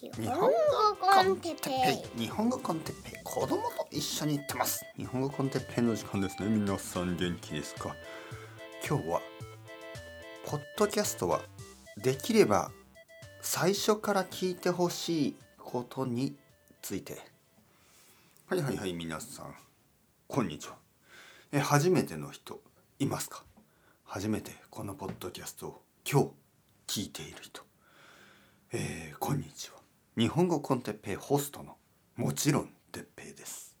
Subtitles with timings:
[0.00, 0.48] 日本語
[1.00, 1.70] コンテッペ
[2.16, 2.20] イ。
[2.20, 3.20] 日本語コンテッペイ。
[3.24, 4.86] 子供と一緒に行ってます。
[4.96, 6.48] 日本語コンテッペイの時間ですね。
[6.48, 7.96] 皆さん元気ですか？
[8.88, 9.20] 今日は
[10.46, 11.40] ポッドキャストは
[11.96, 12.70] できれば
[13.42, 16.36] 最初から聞いてほしいことに
[16.80, 17.18] ついて。
[18.46, 19.52] はいはいはい皆さん。
[20.28, 20.76] こんにちは。
[21.50, 22.60] え初めての人
[23.00, 23.42] いますか？
[24.04, 26.30] 初めてこのポッドキャストを今
[26.86, 27.62] 日聞いている人。
[28.70, 29.77] えー、こんにちは。
[30.18, 31.76] 日本語コンテッペイホストの
[32.16, 33.76] もちろんてっぺいです。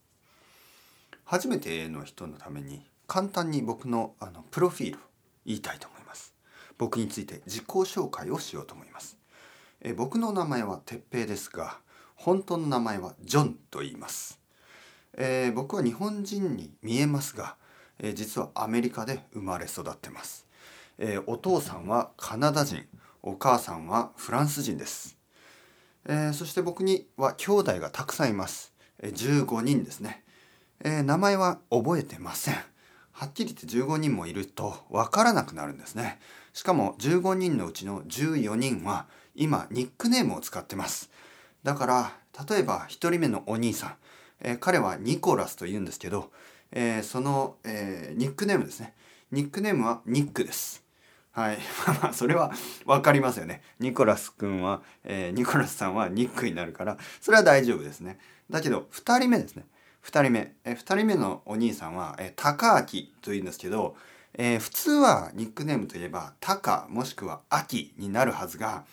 [1.24, 5.00] 初めての人のために簡単に僕のあのプロフィールを
[5.44, 6.36] 言いたいと思います。
[6.78, 9.18] 僕について自己紹介をしようと思います。
[9.80, 11.78] え僕の名前はてっぺいですが
[12.14, 14.40] 本当の名前はジョンと言います、
[15.16, 17.56] えー、僕は日本人に見えますが、
[17.98, 20.46] えー、実はアメリカで生まれ育ってます、
[20.98, 22.86] えー、お父さんはカナダ人
[23.22, 25.17] お母さんはフランス人です。
[26.08, 28.72] えー、そして僕には兄弟がたくさんいます。
[29.00, 30.24] え、15人ですね、
[30.80, 32.54] えー、名前は覚えてません。
[33.12, 36.18] はっきり言って15人もいるとわからなくなるんですね。
[36.54, 41.10] しかも15人のうちの14人は今ニックネームを使ってます。
[41.62, 42.12] だから
[42.48, 43.94] 例えば1人目のお兄さん、
[44.40, 46.30] えー、彼はニコラスと言うんですけど、
[46.72, 48.94] えー、その、えー、ニックネームですね。
[49.30, 50.87] ニックネームはニックです。
[51.38, 51.58] はい。
[52.02, 52.52] まあ、それは
[52.84, 53.62] 分かりますよね。
[53.78, 58.18] ニコラス君は、えー、ニコラスさんはニックになるから、それは大丈夫ですね。
[58.50, 59.64] だけど、2人目ですね。
[60.04, 60.56] 2人目。
[60.64, 63.96] えー、2人目のお兄さんは、えー、高明というんですけど、
[64.34, 68.84] えー、普通はニックネームといえば、タカもしくはアキになるはずが、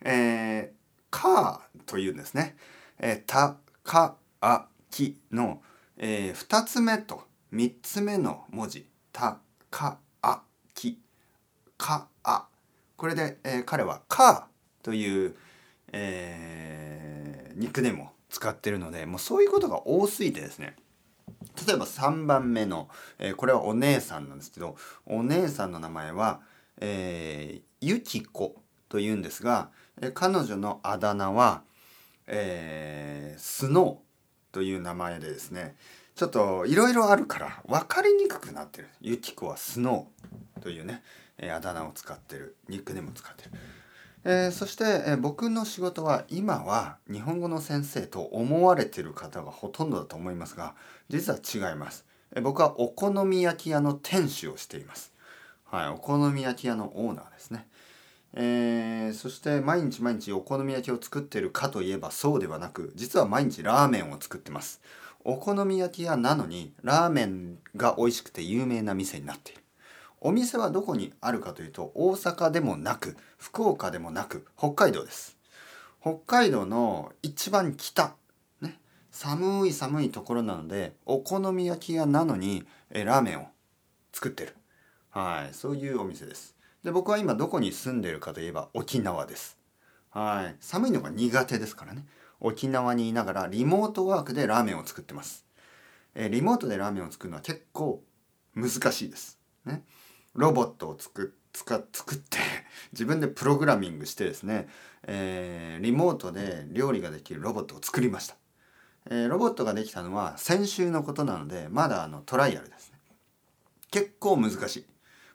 [0.00, 2.56] えー、カーというんですね。
[2.98, 5.62] えー、タカアキの、
[5.98, 9.38] えー、2つ目と3つ目の文字、タ
[9.70, 10.40] カア。
[11.80, 12.46] かあ。
[12.98, 14.48] これで、えー、彼は「か」
[14.84, 15.34] という、
[15.92, 20.76] えー、ニックネームを使ってるのでもうそういうことが多すぎてですね。
[21.66, 24.76] 例えば3番目の、えー、これはお姉さんなんですけど
[25.06, 26.40] お姉さんの名前は、
[26.80, 29.70] えー、ゆきこというんですが、
[30.02, 31.62] えー、彼女のあだ名は、
[32.26, 35.76] えー、スノーという名前でですね
[36.14, 38.88] ちょっといろいろあるから分かりにくくなってる。
[39.00, 41.02] ゆきこはスノーというね。
[41.40, 42.56] えあだ名を使ってる。
[42.68, 43.50] ニックネームを使ってる、
[44.24, 50.74] えー、そして、え僕の仕事は今は日本語の先生と思われてる方がほとんどだと思いますが
[51.08, 55.12] 実は違います、え僕はお好み焼き屋の店主をしています。
[55.64, 57.66] はいお好み焼き屋のオーナーですね。
[58.34, 64.80] えー、そして毎日毎日お好み焼きを作ってるかといえばそうではなく実は毎日ラーメンを作ってます。
[65.24, 69.62] お好み焼き屋なのにラーメンが美味しくて有名な店になっている。
[70.22, 75.36] お店はどこにあるかというと大阪でもなく福岡でもなく北海道です。
[76.02, 78.14] 北海道の一番北
[78.60, 78.78] ね
[79.10, 83.46] 寒い寒いところなのでお好み焼き屋なのにえラーメンを
[84.12, 84.54] 作ってる。
[85.08, 86.54] はいそういうお店です。
[86.84, 89.56] で僕は今どこに住んでるかといえば沖縄です。
[90.10, 92.04] はい寒いのが苦手ですからね。
[92.40, 95.46] 沖縄にいながらリモートワークでラーメンを作ってます。
[96.14, 98.02] えリモートでラーメンを作るのは結構
[98.54, 99.38] 難しいです。
[99.64, 99.82] ね。
[100.40, 101.76] ロボットを作作
[102.14, 102.38] って
[102.92, 104.68] 自分でプログラミングしてですね、
[105.06, 108.36] えー、リモートで料理ができるロボットを作りました、
[109.10, 112.98] えー、ロボットができたのは先週のことなのでまだあのトライアルですね。
[113.90, 114.86] 結構難しい。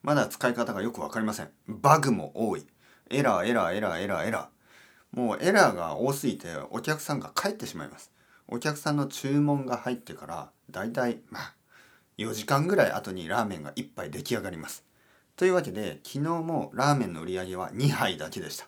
[0.02, 1.52] まだ使い方がよく分かりません。
[1.68, 2.66] バグも多い。
[3.10, 5.20] エラーエラーエラーエラーエラー。
[5.20, 8.12] もうエラーが多すぎてお客さんが帰ってしまいます。
[8.48, 11.54] お客さんの注文が入ってからだいたいまあ
[12.18, 14.85] 4時間ぐらい後にラーメンが1杯出来上がります。
[15.36, 18.68] というわけで昨日もラーメンの売り上げは2杯だけでした。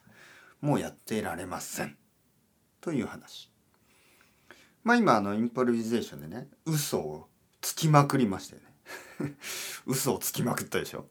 [0.62, 1.98] もうやってられません。
[2.82, 3.52] という話。
[4.84, 7.28] まあ今あのインプロビゼーションでね嘘を
[7.62, 9.36] つきまくりましたよね。
[9.86, 11.08] 嘘をつきまくったでしょ。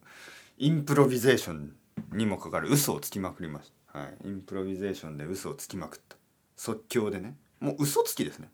[0.59, 1.77] インプロビゼーション
[2.13, 3.99] にもかかる嘘をつきまくりました。
[3.99, 4.17] はい。
[4.25, 6.17] インプロビゼーションで嘘をつきまくった。
[6.57, 7.37] 即興でね。
[7.61, 8.51] もう嘘つきですね。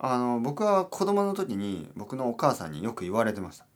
[0.00, 3.66] あの僕は子供の時に僕のお母さんによく言われてました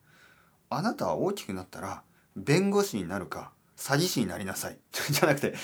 [0.70, 2.02] あなたは大きくなったら
[2.36, 4.78] 弁護士になるか詐欺師になりなさい。
[5.10, 5.54] じゃなくて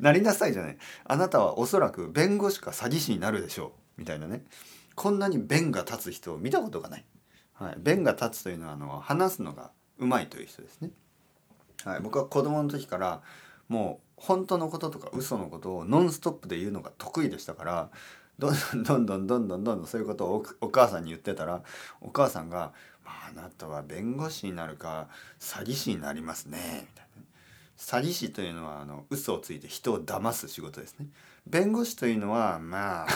[0.00, 0.78] なりなさいじゃない。
[1.04, 4.00] あなたはおそらく弁護士か詐欺師になるでしょう。
[4.00, 4.44] みたいなね。
[4.98, 7.04] こんなに弁が立つ人を見たことがない、
[7.52, 10.90] はい、弁が立つというのはあの話すのがうまいという人ですね、
[11.84, 13.22] はい、僕は子供の時から
[13.68, 17.90] もう本当のこととか嘘のことをノンストップで言うのが得意でしたから
[18.38, 18.54] どん
[18.84, 21.62] どんどんどんどんどんどんそういうことをお母さんに言ってたら
[22.00, 22.72] お母さんが
[23.04, 25.08] 「まあ、あなたは弁護士になるか
[25.40, 26.58] 詐欺師になりますね」
[26.88, 27.22] みたいな。
[27.78, 31.06] 詐欺師というのはあの嘘をついて人を騙す仕事ですね
[31.46, 33.06] 弁護士というのはまあ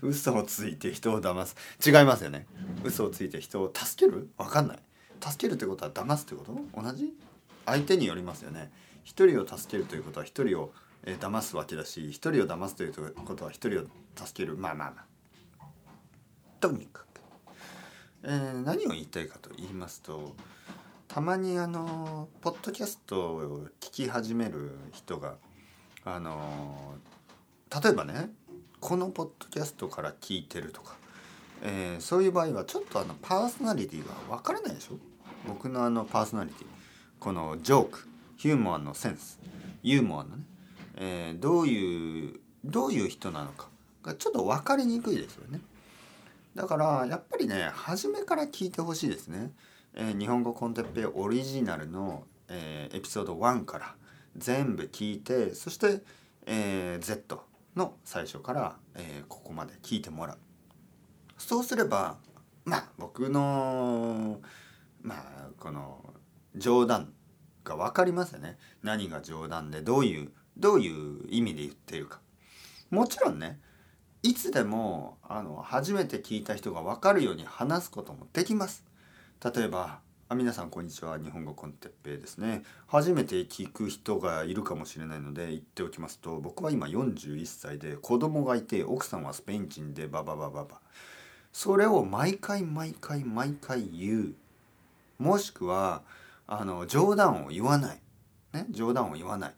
[0.00, 2.46] 嘘をついて人を騙す違いますよね
[2.84, 4.78] 嘘をついて人を助けるわかんない
[5.20, 7.12] 助けるってことは騙すってこと同じ
[7.66, 8.70] 相手によりますよね
[9.08, 10.70] 一人を助けるということは一人を、
[11.04, 13.84] えー、騙すわけだし一人を騙すということは一人を
[14.16, 14.56] 助ける。
[14.56, 15.04] まあまあまあ。
[16.60, 17.20] とにかく、
[18.24, 20.34] えー、何を言いたいかと言いますと
[21.06, 25.36] たまにあのポッドキャストを聞き始める人が
[26.04, 26.94] あの
[27.82, 28.30] 例えばね
[28.80, 30.96] このポッドキャストから聞いてるとか、
[31.62, 34.98] えー、そういう場合はちょっとあのパーソナリティがわからないでしょ？
[35.46, 36.66] 僕のあのパーソナリティ。
[37.20, 38.08] このジョーク。
[38.36, 39.38] ヒューモアのセンス。
[39.82, 40.44] ユーモアのね、
[41.00, 43.68] えー、どういうどういう人なのか
[44.02, 45.60] がちょっと分かりにくいですよね。
[46.54, 49.52] だからやっぱりね初めから聞いてほしいですね、
[49.94, 53.94] えー、日本語コンテッペイオリジナルの、えー、エピソード1から
[54.36, 56.02] 全部聞いてそして、
[56.46, 57.44] えー、Z
[57.76, 60.38] の最初から、え、ここまで聞いてもらう。
[61.38, 62.16] そうすれば
[62.64, 64.40] まあ僕の
[65.00, 66.12] まあこの
[66.56, 67.12] 冗談
[67.62, 68.58] が分かりますよね。
[68.82, 72.20] 何が冗談でどういうどういう意味で言っているか。
[72.90, 73.60] もちろんね
[74.22, 78.84] いつでもあの初めて聞いた人が分かるように話すこともできます。
[79.54, 80.00] 例えば
[80.30, 81.18] あ皆さんこんにちは。
[81.18, 82.62] 日本語コンテッペイですね。
[82.86, 90.80] 初めて聞く人がいるかもしれないので言っておきますと僕は今41歳で子供がいて奥さんはスペイン人でバババババ
[91.52, 94.34] それを毎回毎回毎回言う。
[95.18, 96.02] もしくは
[96.46, 98.00] あの冗談を言わない、
[98.52, 99.54] ね、冗談を言わない。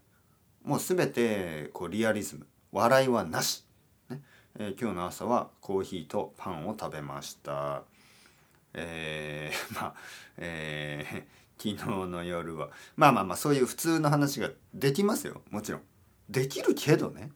[0.65, 3.65] もう全てこうリアリズム笑いはなし、
[4.09, 4.21] ね。
[4.59, 7.83] えー、今日の朝はコーヒーとパンを食べました。
[8.75, 9.95] えー、 まあ、
[10.37, 12.71] えー、昨日の夜は。
[12.97, 15.43] まあまあまあそういう普通の話ができますよ。
[15.51, 15.83] もちろん。
[16.29, 17.33] できるけどね。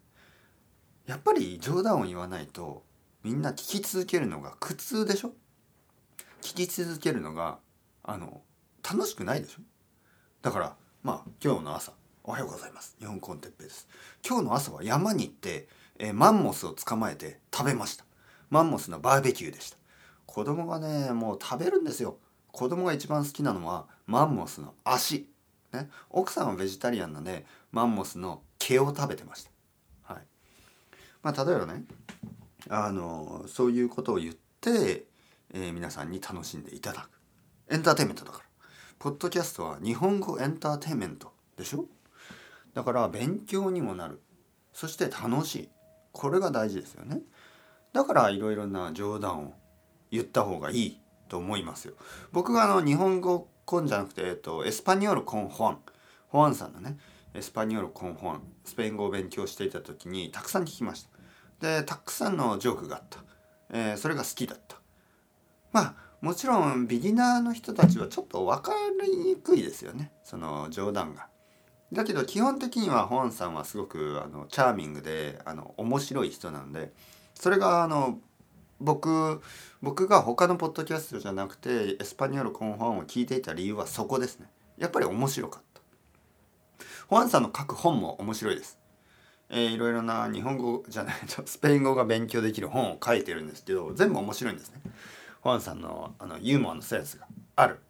[1.06, 2.84] やっぱり冗談を言わないと
[3.22, 5.34] みんな聞き続けるのが苦痛でしょ。
[6.40, 7.58] 聞き続けるのが
[8.02, 8.42] あの
[8.82, 9.62] 楽しくないでしょ。
[10.42, 11.92] だからまあ今日の朝。
[12.26, 12.96] おはようございます。
[12.98, 13.86] 日本コンテッペです。
[14.26, 15.68] 今日の朝は山に行って、
[15.98, 18.06] えー、マンモスを捕まえて食べました。
[18.48, 19.76] マンモスのバーベキューでした。
[20.24, 22.16] 子供がねもう食べるんですよ。
[22.50, 25.28] 子供が一番好きなのはマンモスの足、
[25.74, 30.22] ね、奥さんはベジタリアンなんでマンモスの毛を食べてました、はい。
[31.22, 31.84] まあ、例えばね
[32.70, 35.04] あのそういうことを言って、
[35.52, 37.20] えー、皆さんに楽しんでいただく。
[37.70, 38.44] エンターテインメントだから。
[38.98, 41.84] ポッドキャストは日本語エンターテインメントでしょ？
[42.74, 44.20] だから勉強にもなる。
[44.72, 45.68] そして楽しい。
[46.12, 47.20] これが大事ですよね。
[47.92, 49.54] だからいろいろな冗談を
[50.10, 51.94] 言った方がいいと思いますよ。
[52.32, 55.78] 僕があの日本語コンじゃなくて、えっと、エスパニョールコンホアン。
[56.28, 56.98] ホアンさんのね。
[57.34, 58.42] エスパニョールコンホアン。
[58.64, 61.10] スペイン語を勉強していた時にたくさん聞きました。
[61.60, 63.20] でたくさんのジョークがあった、
[63.70, 64.76] えー、それが好きだった。
[65.72, 68.72] まあもちろんビギナーの人たちはちょっと分か
[69.02, 70.12] りにくいですよね。
[70.24, 71.28] その冗談が。
[71.94, 76.93] だけど基本的にはホアンさんはすごくあのチャーミングであの面白い人なんで
[77.35, 78.19] それがあの
[78.81, 79.41] 僕
[79.82, 84.46] 僕が他のポッドキャストじゃなくてエスパニョールコンファンを聞いていた理由はそこですね。
[84.79, 85.81] やっぱり面白かった。
[87.08, 88.79] ホアンさんの書く本も面白いです。
[89.50, 94.81] えー、いろいろな日本語じゃないと スペイン語が勉強できる本を書いてるんですけど全部面白いんですね。
[95.43, 97.81] ホアンさんのあのユーモアのセンスがある。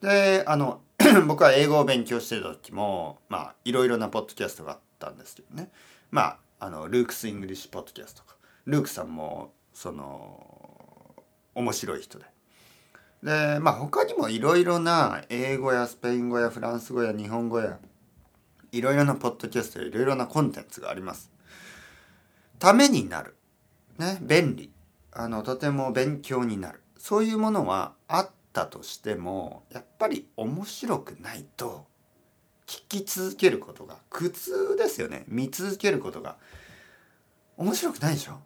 [0.00, 0.80] であの
[1.26, 5.70] 僕は英語を勉強してた時もまあいろいろなポッドキャストがあったんですけどね
[6.10, 11.14] まああの Luke's English Podcast とかルークさんもその
[11.54, 12.24] 面白い人で。
[13.22, 17.78] でまあ他にもいろいろな英語やスペイン語やフランス語や日本語や
[18.72, 21.30] いろいろなポッドキャストやいろいろなコンテンツがあります。
[22.58, 23.36] ためになる。
[23.98, 24.70] ね、便利。
[25.12, 26.80] あの、とても勉強になる。
[26.96, 31.86] そういうものはあったとしても、やっぱり面白くないと、
[32.66, 35.24] 聞き続けることが苦痛ですよね。
[35.28, 36.36] 見続けることが。
[37.56, 38.38] 面白くないでしょ？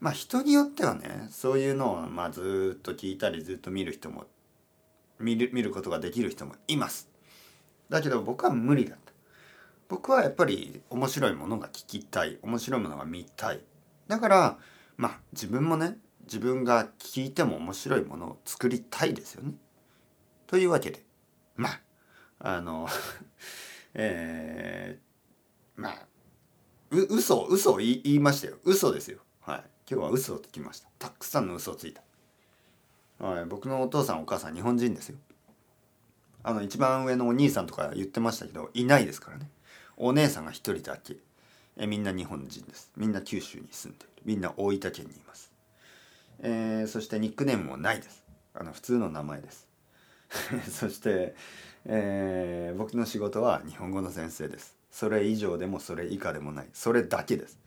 [0.00, 4.24] まあ人によってはねそういうのをまあずっと聞いたりずっと見る人も
[5.18, 7.10] 見る見ることができる人もいます。
[7.90, 9.12] だけど僕は無理だった。
[9.88, 12.38] 僕はやっぱり面白いものが聞きたい。
[12.40, 13.60] 面白いものが見たい。
[14.08, 14.58] だから
[14.96, 15.98] まあ自分もね
[16.30, 19.54] 自分が聞いても面白いものを作りたいですよね。
[20.46, 21.02] というわけで
[21.56, 21.80] まあ
[22.38, 22.88] あの
[23.94, 26.06] えー、まあ
[26.90, 28.58] う嘘嘘を言いましたよ。
[28.64, 29.18] 嘘ですよ。
[29.40, 29.64] はい。
[29.90, 30.88] 今日は嘘をつきました。
[30.98, 32.02] たくさんの嘘をついた、
[33.18, 35.18] はい、僕のお父さんお母さん日本人ですよ。
[36.44, 39.50] あの一番上のお兄さんとか言ってましたけどいないですからね。
[39.96, 41.16] お姉さんが一人だけ。
[41.76, 42.90] えみんな日本人です。
[42.96, 44.10] みんな九州に住んでる。
[44.24, 45.49] みんな大分県にいます、
[46.42, 48.24] えー、そしてニックネームもないです。
[48.54, 49.68] あの普通の名前です。
[50.70, 51.34] そして、
[51.84, 54.76] えー、僕の仕事は日本語の先生です。
[54.90, 56.68] それ以上でもそれ以下でもない。
[56.72, 57.58] それだけです。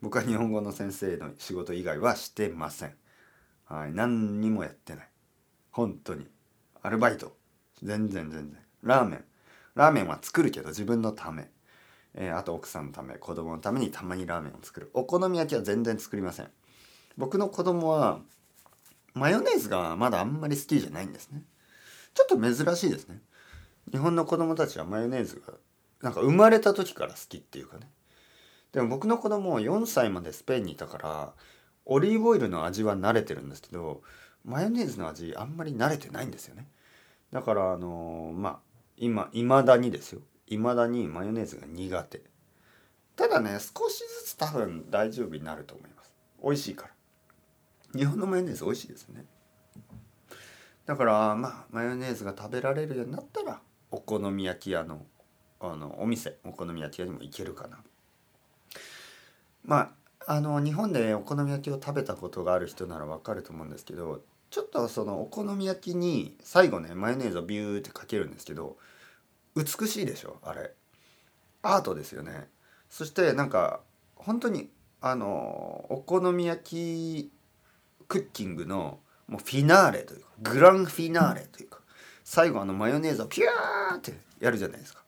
[0.00, 2.94] 僕は日本語の先生の仕事以外はしてません。
[3.66, 3.92] はい。
[3.92, 5.08] 何にもやってない。
[5.70, 6.26] 本当に。
[6.82, 7.36] アルバイト。
[7.82, 8.58] 全然全然。
[8.82, 9.24] ラーメン。
[9.74, 11.50] ラーメンは作るけど自分のため。
[12.14, 14.90] えー、あと奥さんのため子供のためにたまにラーメンを作る。
[14.94, 16.50] お好み焼きは全然作りません。
[17.16, 18.20] 僕の子供は
[19.14, 21.42] マヨネーズがまだあんまり好きじゃないんですね。
[22.14, 23.20] ちょっと珍しいですね。
[23.90, 25.54] 日本の子供たちはマヨネーズが
[26.02, 27.88] なんか生まれた時から好きっていうかね。
[28.72, 31.32] でも僕の子供は4歳までスペインにいたから
[31.84, 34.02] オリーブオイルの味は慣れてるんですけど
[34.44, 36.66] マヨネーズの味あんまり慣れてないんですよね。
[37.32, 38.58] だからあのー、まあ
[38.96, 40.20] 今いまだにですよ。
[40.46, 42.22] いまだにマヨネーズが苦手。
[43.16, 46.14] ただね少しずつ多分大丈夫になると思います。
[46.42, 47.01] 美味しいから。
[47.94, 49.24] 日本のマヨネーズ美味しいですね。
[50.86, 55.04] だからまあマヨネーズが食べられるようになったらお好み焼き屋の
[55.60, 57.78] あのお店お好み焼き屋にも行けるかな。
[59.64, 59.94] ま
[60.26, 68.76] ああの日本でお好み焼きを食べたことがある人ならわかると思うんですけどちょっとそのお好み焼きに最後ねマヨネーズをビューってかけるんですけど
[69.56, 70.72] 美しいでしょあれ。
[71.62, 72.48] アートですよね。
[72.88, 73.80] そしてなんか
[74.16, 74.70] 本当に
[75.00, 77.32] あのお好み焼き
[78.12, 81.78] クッキングのもうフィナーレというかグランフィナーレというか
[82.24, 85.00] 最後あのマヨネーズをピューってやるじゃないですか。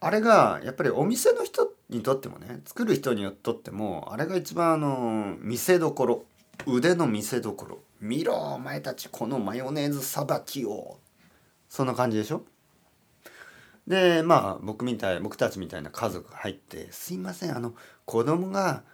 [0.00, 6.24] あれがやっぱりお店の人にとってもね作る人にとってもあれが一番あの見せどころ
[6.66, 10.98] 腕の見せどころ見ろお前たちこのマヨネーズさばきを
[11.68, 12.44] そんな感じでしょ？
[13.86, 17.74] でまあ僕みたい僕たちみたいな家族が入って「すいませんあの
[18.06, 18.84] 子供が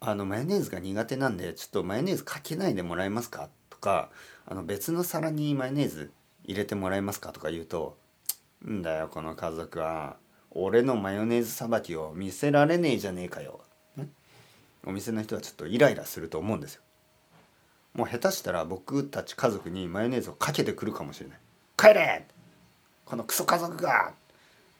[0.00, 4.10] あのマヨネーズが苦手なんでちょっとマヨネーズかけないでもらえますか?」とか
[4.46, 6.10] あの別の皿にマヨネーズ
[6.44, 7.98] 入れてもらえますか?」とか言うと
[8.68, 10.16] 「んだよこの家族は
[10.50, 13.60] 俺のマヨネーズさばきを見せられねえじゃねえかよ」、
[14.84, 16.82] お店の人はちょっとイライラすると思うんですよ。
[17.94, 21.38] もう下手したら僕たち家族にマヨネーズをかけてくるかもしれない。
[21.76, 22.26] 帰れ
[23.04, 24.14] このクソ家族が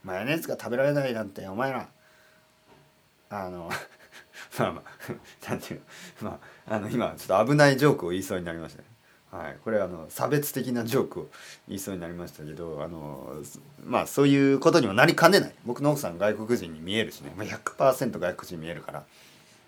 [0.04, 1.88] マヨネーズが食べられないなんてお前ら
[3.30, 3.70] あの
[4.58, 5.12] まあまあ
[5.50, 5.80] なんていう
[6.20, 8.84] まああの今ちょっと危ないジョークを言いそうになりましたね。
[9.30, 11.30] はい、これはあの差別的なジョークを
[11.68, 13.42] 言いそうになりましたけどあの
[13.84, 15.54] まあそういうことにもなりかねない。
[15.66, 19.04] 僕の奥さん外国人に見えるしね、100%外国人見えるから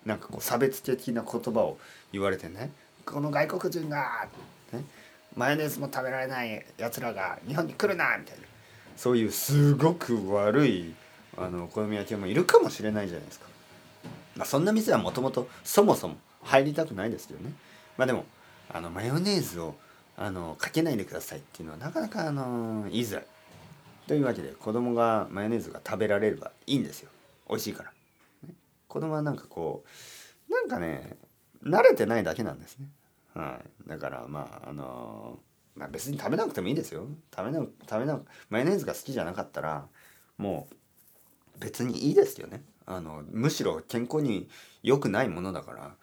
[0.07, 1.79] なんかこう差別的な言葉を
[2.13, 2.73] 言われてね。
[3.05, 4.29] この外国人が、
[4.73, 4.85] ね、
[5.37, 8.45] マヨネーズも食べられないやつらが日本に来るなみたいな。
[8.97, 10.95] そういうすごく悪い
[11.37, 13.47] あのお好み焼きもいるかもしれないじゃないですか、
[14.41, 17.53] まあ、そんな店はもともとそもそも入りたくないですけどね。
[17.99, 18.25] まあでも
[18.71, 19.75] あのマヨネーズを
[20.17, 23.27] あのかけないでくださいっていうのはなかなかあの言いづらい。
[24.09, 27.11] というわけで子供がマヨネーズが食べられればいいんですよ。
[27.51, 27.91] 美味しいから、
[28.49, 28.55] ね、
[28.89, 29.85] 子供はなんかこ
[30.49, 31.19] うなんかね
[31.63, 32.89] 慣れてないだけなんですね。
[33.35, 33.91] はい。
[33.91, 35.39] だからまああの
[35.77, 37.09] まあ、別に食べなくてもいいですよ。
[37.37, 38.19] 食べな食べな
[38.49, 39.87] マヨネーズが好きじゃなかったら
[40.39, 42.63] もう別にいいですよね。
[42.91, 44.49] あのむしろ健康に
[44.83, 45.95] 良くないものだから。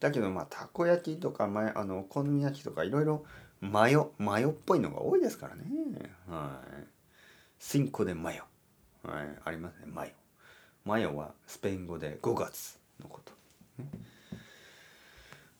[0.00, 3.24] だけどまあたこ焼きとかまあのお好み焼きとかいろいろ
[3.60, 5.62] マヨマヨっぽいのが多いですからね。
[6.28, 6.84] はい。
[7.58, 8.44] シンコでマヨ。
[9.04, 9.28] はい。
[9.44, 9.86] ありますね。
[9.86, 10.12] マヨ。
[10.84, 13.32] マヨはスペイン語で5月のこと、
[13.82, 13.88] ね。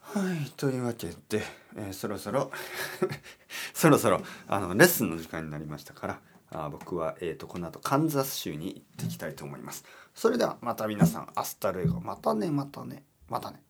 [0.00, 0.50] はい。
[0.56, 1.42] というわけで、
[1.76, 2.50] えー、そろそろ
[3.74, 6.20] そろそろあのレッスンの時間になりましたから
[6.52, 9.84] あ僕は、えーと、この後カンザス州に行ってきたいと思います。
[10.14, 13.62] それではまた皆さん hasta luego またねまたねまたね。